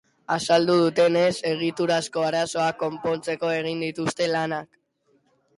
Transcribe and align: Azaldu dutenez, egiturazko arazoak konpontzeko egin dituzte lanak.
Azaldu 0.35 0.77
dutenez, 0.83 1.33
egiturazko 1.49 2.25
arazoak 2.29 2.81
konpontzeko 2.87 3.55
egin 3.59 3.85
dituzte 3.89 4.31
lanak. 4.37 4.83